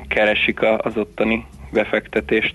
[0.08, 2.54] keresik az ottani befektetést.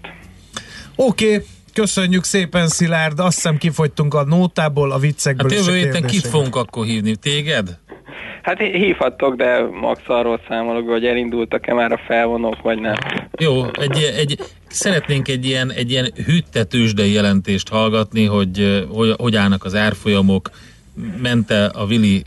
[0.96, 1.46] Oké, okay.
[1.76, 3.20] Köszönjük szépen, Szilárd.
[3.20, 5.50] Azt hiszem kifogytunk a nótából, a viccekből.
[5.50, 7.16] Hát jövő héten kit fogunk akkor hívni?
[7.16, 7.78] Téged?
[8.42, 12.96] Hát hívhattok, de max arról számolok, hogy elindultak-e már a felvonók, vagy nem.
[13.38, 19.64] Jó, egy, egy, szeretnénk egy ilyen, egy ilyen hüttetősdei jelentést hallgatni, hogy, hogy hogy állnak
[19.64, 20.50] az árfolyamok,
[21.22, 22.24] mente a Vili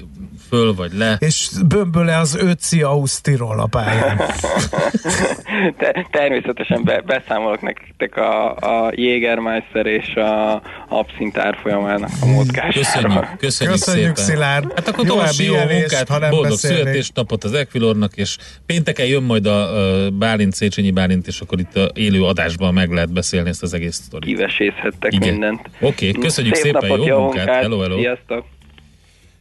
[0.49, 1.17] föl vagy le.
[1.19, 4.17] És bömböle az ötci Ausztirol a pályán.
[5.79, 12.73] Te, természetesen be, beszámolok nektek a, a Jägermeister és a abszint árfolyamának a mozgásáról.
[12.73, 14.35] Köszönjük, köszönjük, köszönjük szépen.
[14.35, 14.73] Szilárd.
[14.75, 19.77] Hát akkor további jó munkát, ha boldog születésnapot az Equilornak, és pénteken jön majd a,
[20.07, 23.75] a Bálint, Széchenyi Bálint, és akkor itt a élő adásban meg lehet beszélni ezt az
[23.75, 24.29] egész sztorit.
[24.29, 25.29] Kivesészhettek Igen.
[25.29, 25.61] mindent.
[25.81, 27.45] Oké, okay, köszönjük Szép szépen, napot, jó, jó munkát.
[27.47, 27.63] munkát.
[27.63, 27.99] Hello, hello.
[27.99, 28.45] Sziasztok.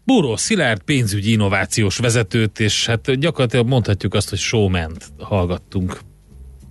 [0.07, 5.99] Búró Szilárd pénzügyi innovációs vezetőt, és hát gyakorlatilag mondhatjuk azt, hogy showment hallgattunk.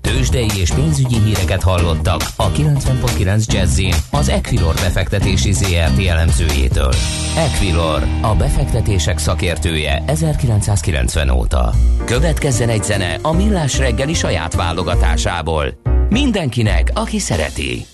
[0.00, 6.92] Tőzsdei és pénzügyi híreket hallottak a 90.9 jazz az Equilor befektetési ZRT elemzőjétől.
[7.36, 11.72] Equilor, a befektetések szakértője 1990 óta.
[12.04, 15.66] Következzen egy zene a Millás reggeli saját válogatásából.
[16.08, 17.86] Mindenkinek, aki szereti.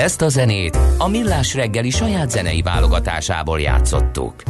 [0.00, 4.42] Ezt a zenét a Millás reggeli saját zenei válogatásából játszottuk.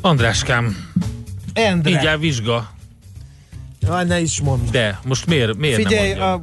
[0.00, 0.76] Andráskám,
[1.52, 1.90] Endre.
[1.90, 2.70] így áll vizsga.
[3.80, 4.70] Jaj, ne is mondd.
[4.70, 6.40] De most miért, miért Figyelj, nem a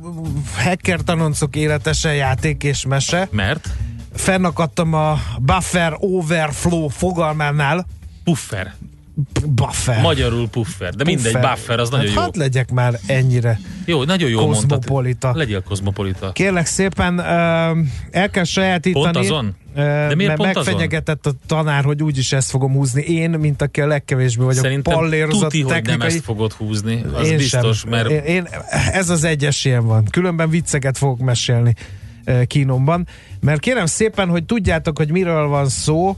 [0.61, 3.27] hacker tanoncok életese játék és mese.
[3.31, 3.69] Mert?
[4.13, 7.85] Fennakadtam a buffer overflow fogalmánál.
[8.23, 8.73] Puffer.
[9.47, 10.01] Buffer.
[10.01, 10.93] Magyarul puffer.
[10.93, 12.21] De mindegy, buffer, az nagyon hát jó.
[12.21, 14.69] Hadd legyek már ennyire Jó, nagyon jó mondtad.
[14.69, 15.31] kozmopolita.
[15.35, 16.31] Legyél kozmopolita.
[16.31, 17.25] Kérlek szépen, uh,
[18.11, 19.03] el kell sajátítani.
[19.03, 19.55] Pont azon?
[19.75, 20.63] De miért pont azon?
[20.63, 23.01] megfenyegetett a tanár, hogy úgyis ezt fogom húzni.
[23.01, 26.07] Én, mint aki a legkevésbé vagyok Szerintem pallérozott tuti, hogy nem technikai.
[26.07, 27.03] ezt fogod húzni.
[27.13, 27.89] Az én biztos, sem.
[27.89, 28.47] mert Én, én,
[28.91, 30.05] ez az egyes ilyen van.
[30.05, 31.75] Különben vicceket fogok mesélni
[32.47, 33.07] kínomban.
[33.41, 36.15] Mert kérem szépen, hogy tudjátok, hogy miről van szó,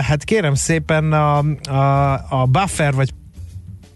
[0.00, 3.10] hát kérem szépen a, a, a buffer vagy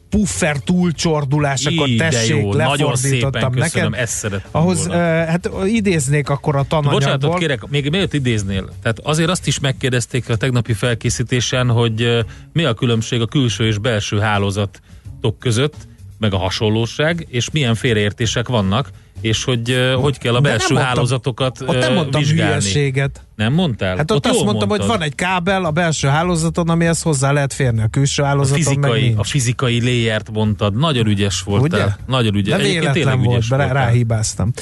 [0.09, 3.95] puffer túlcsordulásokat Így, tessék, jó, nagyon lefordítottam neked.
[3.95, 5.03] ezt Ahhoz, volna.
[5.03, 6.99] eh, hát idéznék akkor a tananyagból.
[6.99, 12.21] Bocsánatot kérek, még mielőtt idéznél, tehát azért azt is megkérdezték a tegnapi felkészítésen, hogy ö,
[12.53, 15.75] mi a különbség a külső és belső hálózatok között,
[16.19, 18.91] meg a hasonlóság, és milyen félreértések vannak,
[19.27, 22.51] és hogy hogy kell a belső mondtam- hálózatokat Ott nem mondtam vizsgálni.
[22.53, 23.21] hülyeséget.
[23.37, 23.97] Nem mondtál?
[23.97, 24.99] Hát ott, azt jól mondtam, hogy mondtad.
[24.99, 28.91] van egy kábel a belső hálózaton, amihez hozzá lehet férni a külső a hálózaton, meg
[28.91, 31.85] fizikai, a fizikai léjert mondtad, nagyon ügyes voltál.
[31.85, 31.95] Ugye?
[32.07, 32.57] Nagyon ügyes.
[32.57, 34.53] De véletlen volt, ügyes rá, ráhibáztam.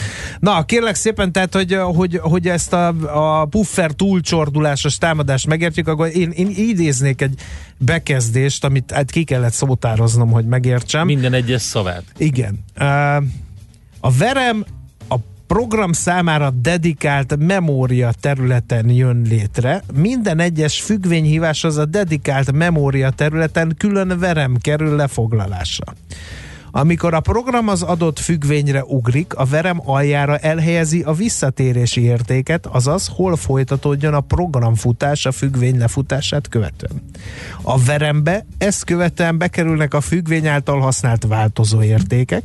[0.40, 2.94] Na, kérlek szépen, tehát, hogy, hogy, hogy ezt a,
[3.40, 7.34] a puffer túlcsordulásos támadást megértjük, akkor én, én idéznék egy
[7.78, 11.06] bekezdést, amit hát ki kellett szótároznom, hogy megértsem.
[11.06, 12.04] Minden egyes szavát.
[12.16, 12.64] Igen.
[12.80, 13.24] Uh,
[14.05, 14.64] A verem
[15.09, 19.82] a program számára dedikált memória területen jön létre.
[19.94, 25.94] Minden egyes függvényhíváshoz a dedikált memória területen külön verem kerül lefoglalásra.
[26.76, 33.10] Amikor a program az adott függvényre ugrik, a verem aljára elhelyezi a visszatérési értéket, azaz
[33.14, 37.02] hol folytatódjon a programfutás a függvény lefutását követően.
[37.62, 42.42] A verembe ezt követően bekerülnek a függvény által használt változó értékek.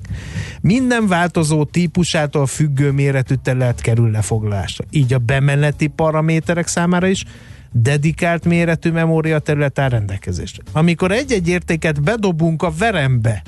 [0.62, 4.86] Minden változó típusától függő méretű terület kerül lefoglalásra.
[4.90, 7.26] Így a bemeneti paraméterek számára is
[7.72, 10.64] dedikált méretű memória terület áll rendelkezésre.
[10.72, 13.44] Amikor egy-egy értéket bedobunk a verembe,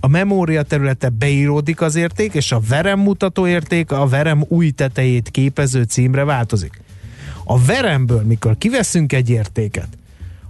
[0.00, 5.30] a memória területe beíródik az érték, és a verem mutató érték a verem új tetejét
[5.30, 6.80] képező címre változik.
[7.44, 9.88] A veremből, mikor kiveszünk egy értéket,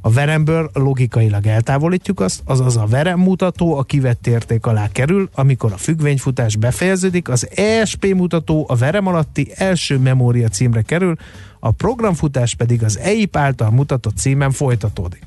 [0.06, 5.72] a veremből logikailag eltávolítjuk azt, azaz a verem mutató a kivett érték alá kerül, amikor
[5.72, 11.16] a függvényfutás befejeződik, az ESP mutató a verem alatti első memória címre kerül,
[11.60, 15.22] a programfutás pedig az EIP által mutatott címen folytatódik.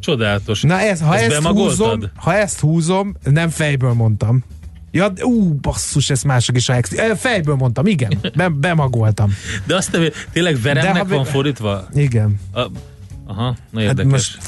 [0.00, 0.62] Csodálatos.
[0.62, 4.44] Na ez, ha Ezt ezt, húzom, ha ezt húzom, nem fejből mondtam.
[4.90, 6.68] Ja, ú, basszus, ez mások is.
[6.68, 8.12] ex- Fejből mondtam, igen.
[8.34, 9.34] Be, bemagoltam.
[9.66, 11.88] De azt nem, tényleg veremnek De ha- van fordítva?
[11.94, 12.40] Igen.
[12.52, 12.60] A,
[13.26, 14.10] aha, na Hát érdekes.
[14.10, 14.38] most,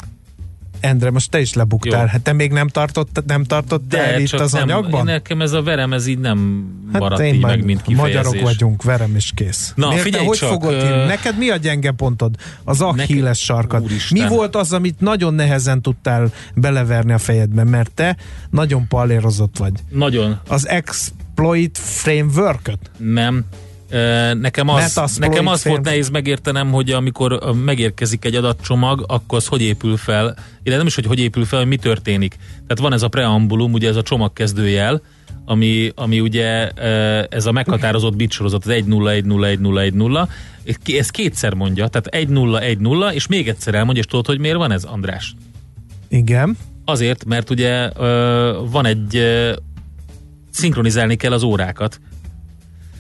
[0.81, 2.01] Endre, most te is lebuktál.
[2.01, 2.07] Jó.
[2.07, 5.05] Hát te még nem tartott, nem tartott el itt az nem, anyagban?
[5.05, 8.22] nekem ez a verem, ez így nem Hát maradt így meg mint kifejezés.
[8.22, 9.72] Magyarok vagyunk, verem is kész.
[9.76, 11.07] Na, Miért, figyelj te hogy csak, fogod ö?
[11.07, 12.35] Neked mi a gyenge pontod?
[12.64, 13.83] Az Achilles sarkad.
[13.83, 14.22] Úristen.
[14.22, 17.64] Mi volt az, amit nagyon nehezen tudtál beleverni a fejedbe?
[17.64, 18.16] Mert te
[18.51, 19.72] nagyon pallérozott vagy.
[19.91, 20.41] Nagyon.
[20.49, 23.45] Az exploit framework Nem.
[24.41, 29.62] Nekem az, nekem az volt nehéz megértenem, hogy amikor megérkezik egy adatcsomag, akkor az hogy
[29.62, 30.24] épül fel,
[30.62, 32.34] illetve nem is, hogy hogy épül fel, hogy mi történik.
[32.53, 35.03] Tehát van ez a preambulum, ugye ez a csomagkezdőjel,
[35.45, 36.68] ami, ami ugye
[37.28, 40.28] ez a meghatározott bit sorozat, az 1-0-1-0-1-0-1-0,
[40.99, 44.84] ez kétszer mondja, tehát 1-0-1-0, és még egyszer elmondja, és tudod, hogy miért van ez,
[44.84, 45.34] András?
[46.09, 46.57] Igen.
[46.84, 47.91] Azért, mert ugye
[48.70, 49.22] van egy
[50.51, 52.01] szinkronizálni kell az órákat,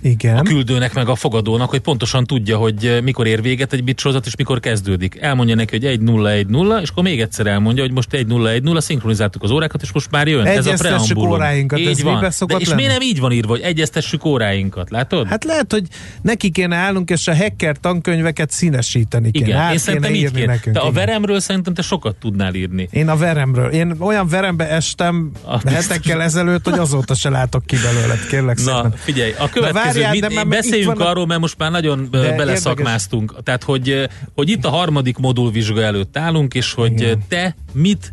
[0.02, 0.36] Igen.
[0.36, 4.26] a küldőnek meg a fogadónak, hogy pontosan tudja, hogy eh, mikor ér véget egy bitsorozat,
[4.26, 5.18] és mikor kezdődik.
[5.20, 9.82] Elmondja neki, hogy 1-0-1-0, és akkor még egyszer elmondja, hogy most 1-0-1-0, szinkronizáltuk az órákat,
[9.82, 10.46] és most már jön.
[10.46, 11.30] Ez a preambulum.
[11.30, 12.20] óráinkat, Így ez van.
[12.46, 15.26] De, és miért nem így van írva, hogy egyeztessük óráinkat, látod?
[15.28, 15.86] Hát lehet, hogy
[16.22, 19.46] neki kéne állnunk, és a hacker tankönyveket színesíteni kéne.
[19.46, 20.46] Igen, Át én szerintem így kéne.
[20.46, 20.76] nekünk.
[20.76, 22.88] Te a veremről szerintem te sokat tudnál írni.
[22.90, 23.70] Én a veremről.
[23.70, 25.72] Én olyan verembe estem Ah, biztos.
[25.86, 28.92] hetekkel ezelőtt, hogy azóta se látok ki belőle, kérlek Na, szépen.
[28.96, 33.42] figyelj, a Na, következő, várjál, mit, beszéljünk van arról, mert most már nagyon De beleszakmáztunk.
[33.42, 37.22] Tehát, hogy, hogy itt a harmadik modulvizsga előtt állunk, és hogy Igen.
[37.28, 38.12] te mit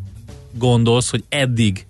[0.57, 1.85] gondolsz, hogy eddig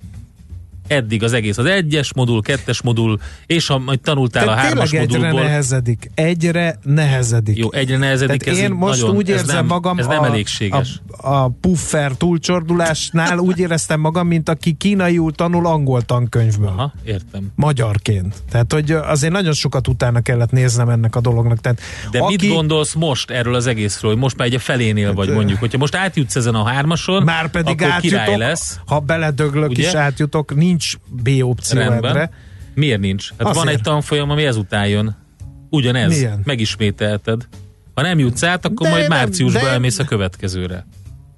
[0.88, 1.58] Eddig az egész.
[1.58, 5.42] Az egyes modul, kettes modul, és ha majd tanultál Tehát a hármas egyre modulból.
[5.42, 6.12] nehezedik.
[6.16, 7.58] Egyre nehezedik.
[7.58, 8.44] Jó, egyre nehezedik.
[8.44, 11.02] Tehát ez én most nagyon, úgy érzem nem, magam Ez nem a, elégséges.
[11.18, 16.68] A, a puffer túlcsordulásnál úgy éreztem magam, mint aki kínaiul tanul angol tankönyvből.
[16.68, 17.52] Aha, értem.
[17.56, 18.36] Magyarként.
[18.52, 21.60] Tehát, hogy azért nagyon sokat utána kellett néznem ennek a dolognak.
[21.62, 21.82] Tehát,
[22.12, 22.36] De aki...
[22.42, 25.78] mit gondolsz most erről az egészről, hogy most már egy a felénél vagy mondjuk, hogyha
[25.78, 28.80] most átjutsz ezen a hármason, Már pedig akkor király átjutok, lesz.
[28.86, 29.88] ha beledöglök Ugye?
[29.88, 30.77] is átjutok, nincs
[31.10, 32.16] B opció Rendben.
[32.16, 32.30] erre.
[32.74, 33.30] Miért nincs?
[33.38, 35.16] Hát van egy tanfolyam, ami ezután jön.
[35.70, 36.10] Ugyanez.
[36.18, 36.42] Milyen?
[36.44, 37.48] Megismételted.
[37.94, 40.86] Ha nem jutsz át, akkor De majd nem, márciusban de- elmész a következőre.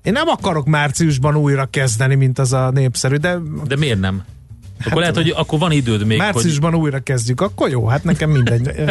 [0.04, 3.38] Én nem akarok márciusban újra kezdeni, mint az a népszerű, de
[3.68, 4.24] De miért nem?
[4.86, 6.34] Akkor lehet, hogy akkor van időd még, hogy...
[6.34, 8.72] márciusban újra kezdjük, akkor jó, hát nekem mindegy.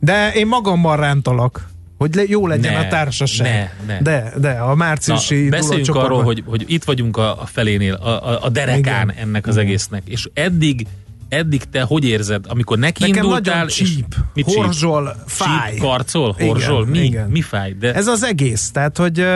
[0.00, 3.70] De én magammal rántalak, hogy le, jó legyen Ne, a társaság.
[3.86, 4.02] ne, ne.
[4.02, 8.08] De, de a márciusi Na, beszéljünk arról, hogy, hogy itt vagyunk a, a felénél, a,
[8.08, 9.22] a, a derekán Igen.
[9.22, 10.86] ennek az egésznek, és eddig
[11.28, 14.56] eddig te hogy érzed, amikor neki Nekem indultál, és csíp, mit csíp?
[14.56, 15.70] horzsol, fáj.
[15.70, 17.28] Csíp, karcol, Igen, horzsol, mi, igen.
[17.30, 17.72] mi fáj?
[17.80, 18.70] De Ez az egész.
[18.70, 19.26] Tehát, hogy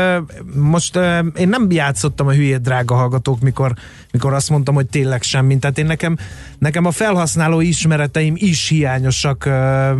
[0.55, 0.97] most
[1.37, 3.75] én nem játszottam a hülyét, drága hallgatók, mikor,
[4.13, 5.59] mikor azt mondtam, hogy tényleg semmi.
[5.59, 6.17] Tehát én nekem,
[6.59, 9.93] nekem a felhasználó ismereteim is hiányosak, ö,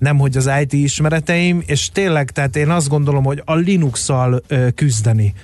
[0.00, 4.42] nemhogy nemhogy az IT ismereteim, és tényleg, tehát én azt gondolom, hogy a Linux-szal
[4.74, 5.34] küzdeni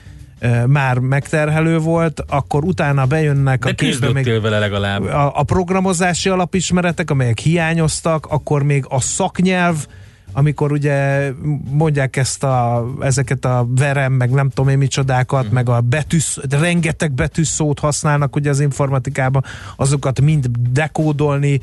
[0.66, 5.02] már megterhelő volt, akkor utána bejönnek de a képbe még vele legalább.
[5.02, 9.86] a, a programozási alapismeretek, amelyek hiányoztak, akkor még a szaknyelv,
[10.32, 11.30] amikor ugye
[11.70, 15.52] mondják ezt a, ezeket a verem, meg nem tudom én micsodákat, mm.
[15.52, 19.44] meg a betűsz, rengeteg betűszót használnak ugye az informatikában,
[19.76, 21.60] azokat mind dekódolni,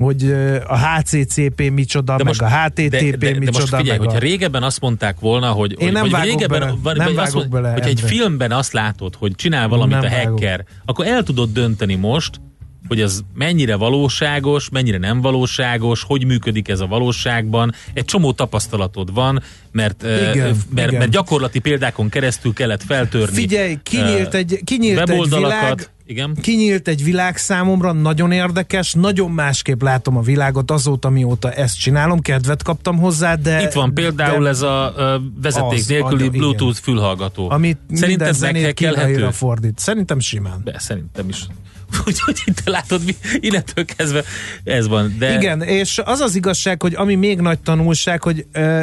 [0.00, 0.32] hogy
[0.66, 3.58] a HCCP micsoda, meg a HTTP de, de, de micsoda.
[3.58, 4.20] most figyelj, meg hogyha a...
[4.20, 7.48] régebben azt mondták volna, hogy, Én nem vágok régebben, bele, vagy, nem vagy vágok mond,
[7.48, 10.30] bele hogyha egy filmben azt látod, hogy csinál valamit Nem a vágok.
[10.30, 12.40] hacker, akkor el tudod dönteni most,
[12.88, 17.74] hogy ez mennyire valóságos, mennyire nem valóságos, hogy működik ez a valóságban.
[17.92, 19.42] Egy csomó tapasztalatod van,
[19.72, 20.98] mert, Igen, mert, igen.
[20.98, 23.34] mert gyakorlati példákon keresztül kellett feltörni.
[23.34, 26.34] Figyelj, kinyílt egy, kinyílt egy világ, Igen.
[26.40, 32.20] kinyílt egy világ számomra, nagyon érdekes, nagyon másképp látom a világot azóta, mióta ezt csinálom,
[32.20, 33.62] kedvet kaptam hozzá, de...
[33.62, 34.94] Itt van például de, ez a
[35.42, 37.50] vezeték Az, nélküli anya, Bluetooth fülhallgató.
[37.50, 39.30] Amit minden Szerinted kínaira meghekkelhető?
[39.30, 39.78] fordít.
[39.78, 40.60] Szerintem simán.
[40.64, 41.46] Be, szerintem is.
[42.06, 44.24] Úgyhogy itt látod, mi, innentől kezdve
[44.64, 45.14] ez van.
[45.18, 48.82] De Igen, és az az igazság, hogy ami még nagy tanulság, hogy ö,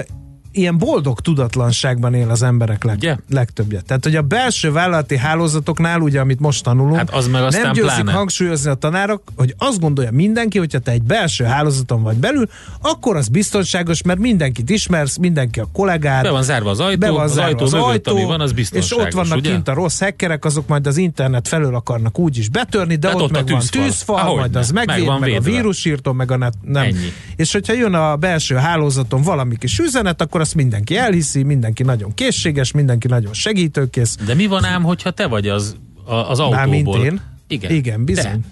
[0.58, 3.16] ilyen boldog tudatlanságban él az emberek leg, Ugye?
[3.30, 3.82] legtöbbje.
[3.82, 7.74] Tehát, hogy a belső vállalati hálózatoknál, ugye, amit most tanulunk, Hát az meg aztán nem
[7.74, 8.12] győzik pláne.
[8.12, 12.50] hangsúlyozni a tanárok, hogy azt gondolja mindenki, hogyha te egy belső hálózaton vagy belül,
[12.82, 16.24] akkor az biztonságos, mert mindenkit ismersz, mindenki a kollégád.
[16.24, 18.42] Be van zárva az ajtó, be van az zárva ajtó az mögött, ajtó, ami van,
[18.42, 19.52] az biztonságos, És ott vannak ugye?
[19.52, 23.16] kint a rossz hackerek, azok majd az internet felől akarnak úgy is betörni, de Hát
[23.16, 23.84] ott, ott a meg van tűzfal.
[23.84, 24.60] tűzfal, Ahogy majd ne.
[24.60, 26.84] az Meg megvéd, van meg, a vírusírtó, meg a net, nem.
[26.84, 27.12] Ennyi.
[27.36, 32.14] És hogyha jön a belső hálózaton valami kis üzenet, akkor azt mindenki elhiszi, mindenki nagyon
[32.14, 34.16] készséges, mindenki nagyon segítőkész.
[34.26, 35.76] De mi van ám, hogyha te vagy az,
[36.06, 36.50] az autóból?
[36.50, 37.22] Mármint én?
[37.48, 37.72] Igen.
[37.72, 38.24] Igen, bizony.
[38.42, 38.48] Te.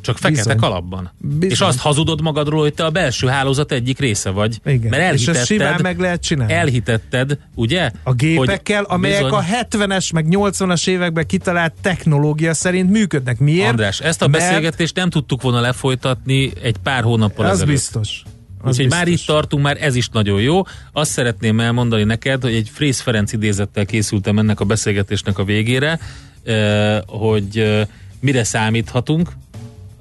[0.00, 0.56] Csak fekete Bizony.
[0.56, 1.12] kalapban.
[1.18, 1.50] Bizony.
[1.50, 4.60] És azt hazudod magadról, hogy te a belső hálózat egyik része vagy.
[4.64, 4.90] Igen.
[4.90, 6.52] Mert És elhitetted, ezt simán meg lehet csinálni.
[6.52, 7.90] elhitetted, ugye?
[8.02, 13.38] A gépekkel, hogy amelyek bizony- a 70-es meg 80-as években kitalált technológia szerint működnek.
[13.38, 13.68] Miért?
[13.68, 17.66] András, ezt a Mert beszélgetést nem tudtuk volna lefolytatni egy pár hónappal ezelőtt.
[17.72, 18.22] biztos.
[18.68, 18.98] Úgyhogy biztos.
[18.98, 20.62] már itt tartunk, már ez is nagyon jó.
[20.92, 26.00] Azt szeretném elmondani neked, hogy egy Frész Ferenc idézettel készültem ennek a beszélgetésnek a végére,
[26.44, 27.86] eh, hogy eh,
[28.20, 29.32] mire számíthatunk,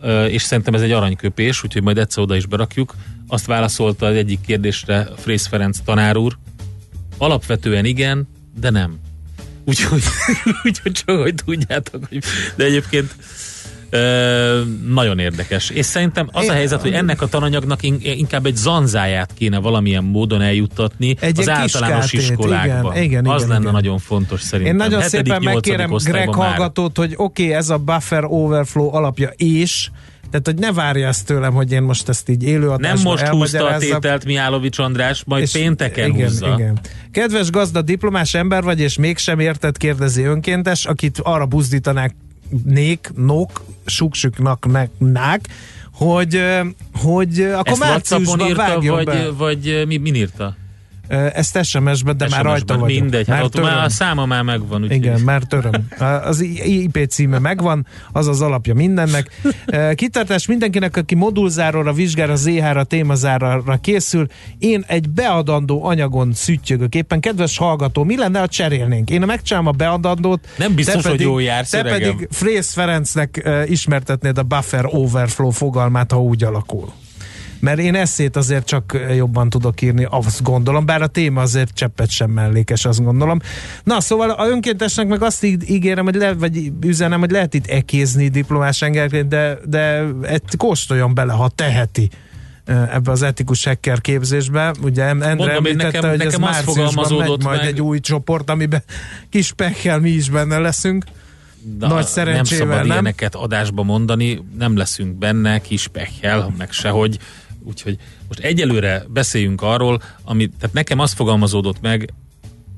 [0.01, 2.95] eh, és szerintem ez egy aranyköpés, úgyhogy majd egyszer oda is berakjuk.
[3.27, 6.37] Azt válaszolta az egyik kérdésre Frész Ferenc tanár úr,
[7.17, 8.27] alapvetően igen,
[8.59, 8.99] de nem.
[9.65, 10.03] Úgyhogy,
[10.65, 12.23] úgyhogy csak, hogy tudjátok, hogy
[12.55, 13.15] de egyébként
[13.95, 14.61] Ö,
[14.93, 15.69] nagyon érdekes.
[15.69, 20.03] És szerintem az a helyzet, hogy ennek a tananyagnak in- inkább egy zanzáját kéne valamilyen
[20.03, 22.91] módon eljuttatni Egy az általános kiskátét, iskolákban.
[22.91, 23.73] igen, igen, az igen, lenne igen.
[23.73, 24.73] nagyon fontos szerintem.
[24.75, 26.35] Én nagyon Hetedik, szépen megkérem Greg már.
[26.35, 29.89] hallgatót, hogy oké, okay, ez a buffer overflow alapja és,
[30.29, 33.67] tehát hogy ne várja ezt tőlem, hogy én most ezt így élőadásban Nem most húzta
[33.67, 36.53] a tételt Mihálovics András, majd És- pénteken igen, húzza.
[36.57, 36.79] Igen.
[37.11, 42.15] Kedves gazda, diplomás ember vagy, és mégsem érted, kérdezi önkéntes, akit arra buzdítanák
[42.63, 45.47] nék, nok, suksüknak, nek, nák,
[45.93, 46.41] hogy,
[46.93, 49.31] hogy akkor Ezt márciusban írta, vágjon vagy, be.
[49.31, 50.55] vagy mi, min írta?
[51.07, 52.99] Ezt SMS-be, de már rajta vagyok.
[52.99, 54.83] Mindegy, már, hát már a száma már megvan.
[54.83, 55.87] Úgy Igen, már töröm.
[56.23, 59.41] Az IP címe megvan, az az alapja mindennek.
[59.95, 64.27] Kitartás mindenkinek, aki modulzáróra, vizsgára, ZH-ra, témazára készül.
[64.59, 67.19] Én egy beadandó anyagon szüttyögök éppen.
[67.19, 69.09] Kedves hallgató, mi lenne, ha cserélnénk?
[69.09, 70.47] Én megcsinálom a beadandót.
[70.57, 71.99] Nem biztos, pedig, hogy jó jársz, Te öregem.
[71.99, 76.93] pedig Frész Ferencnek ismertetnéd a buffer overflow fogalmát, ha úgy alakul
[77.59, 82.09] mert én eszét azért csak jobban tudok írni, azt gondolom, bár a téma azért cseppet
[82.09, 83.39] sem mellékes, azt gondolom.
[83.83, 88.27] Na, szóval a önkéntesnek meg azt ígérem, hogy le, vagy üzenem, hogy lehet itt ekézni
[88.27, 90.03] diplomás engelként, de, de
[90.57, 92.09] kóstoljon bele, ha teheti
[92.65, 94.73] ebbe az etikus hacker képzésbe.
[94.81, 97.65] Ugye Endre Mondom, említette, nekem, hogy nekem ez márciusban megy majd meg.
[97.65, 98.83] egy új csoport, amiben
[99.29, 101.03] kis pekkel mi is benne leszünk.
[101.79, 102.85] Na, Nagy szerencsével, nem szabad nem?
[102.85, 107.19] ilyeneket adásba mondani, nem leszünk benne, kis pekkel, meg sehogy.
[107.67, 107.97] Úgyhogy
[108.27, 112.13] most egyelőre beszéljünk arról, ami, tehát nekem az fogalmazódott meg,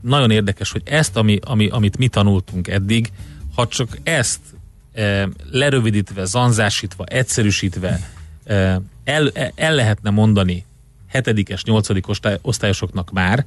[0.02, 3.12] nagyon érdekes, hogy ezt, ami, ami, amit mi tanultunk eddig,
[3.56, 4.40] ha csak ezt
[4.94, 8.12] e, lerövidítve, zanzásítva, egyszerűsítve
[8.44, 10.66] e, el, el lehetne mondani
[11.08, 13.46] hetedikes, nyolcadik osztály, osztályosoknak már,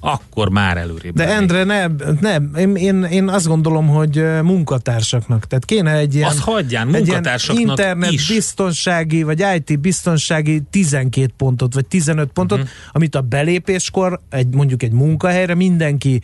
[0.00, 1.14] akkor már előrébb.
[1.14, 5.46] De Endre, nem, nem én, én, én azt gondolom, hogy munkatársaknak.
[5.46, 8.28] Tehát kéne egy ilyen, azt hagyján, egy ilyen internet is.
[8.28, 12.72] biztonsági, vagy IT biztonsági 12 pontot, vagy 15 pontot, uh-huh.
[12.92, 16.20] amit a belépéskor egy, mondjuk egy munkahelyre mindenki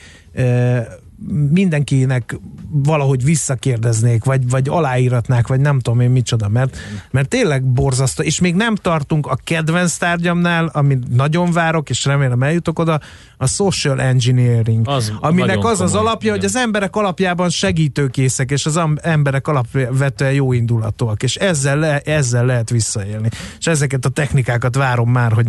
[1.50, 2.38] mindenkinek
[2.70, 6.76] valahogy visszakérdeznék, vagy, vagy aláíratnák, vagy nem tudom én micsoda, mert,
[7.10, 12.42] mert tényleg borzasztó, és még nem tartunk a kedvenc tárgyamnál, amit nagyon várok, és remélem
[12.42, 13.00] eljutok oda,
[13.36, 16.34] a social engineering, az aminek az komoly, az alapja, igen.
[16.34, 22.46] hogy az emberek alapjában segítőkészek, és az emberek alapvetően jó indulatúak, és ezzel, le, ezzel
[22.46, 23.28] lehet visszaélni.
[23.58, 25.46] És ezeket a technikákat várom már, hogy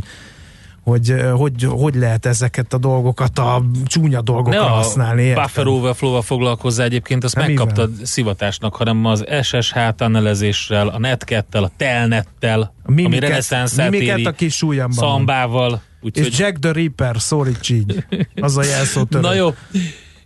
[0.87, 5.31] hogy, hogy hogy lehet ezeket a dolgokat, a csúnya dolgokra ne használni.
[5.31, 8.05] A buffer overflow-val foglalkozza egyébként, azt Nem megkaptad mivel?
[8.05, 14.63] szivatásnak, hanem az SSH tunnelezéssel, a netkettel, a telnettel, mimiket, ami reneszánszát éri, a kis
[14.89, 15.81] szambával.
[16.01, 16.27] Úgyhogy...
[16.27, 18.05] És Jack the Ripper, szólíts így.
[18.35, 19.53] Az a jelszó Na jó.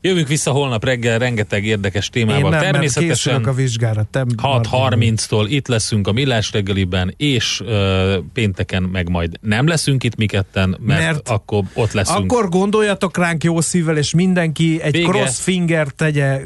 [0.01, 2.43] Jövünk vissza holnap reggel rengeteg érdekes témával.
[2.43, 4.07] Én nem, Természetesen a vizsgára.
[4.11, 10.25] 6.30-tól itt leszünk a Millás reggeliben, és uh, pénteken meg majd nem leszünk itt mi
[10.25, 12.31] ketten, mert, mert akkor ott leszünk.
[12.31, 15.07] Akkor gondoljatok ránk jó szívvel, és mindenki egy Vége.
[15.07, 16.41] cross finger tegye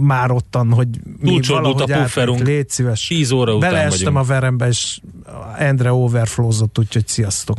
[0.00, 0.88] már ottan, hogy
[1.20, 2.42] mi valahogy a pufferunk.
[2.42, 3.06] Légy szíves.
[3.06, 4.30] 10 óra után Beleestem vagyunk.
[4.30, 5.00] a verembe, és
[5.58, 7.58] Endre overflowzott, úgyhogy sziasztok.